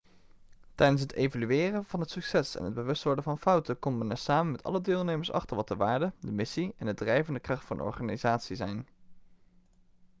[0.75, 4.17] tijdens het evalueren van het succes en het bewust worden van fouten komt men er
[4.17, 7.77] samen met alle deelnemers achter wat de waarden de missie en de drijvende kracht van
[7.77, 8.87] de organisatie zijn